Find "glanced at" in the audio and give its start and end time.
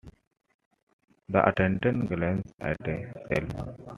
2.09-2.87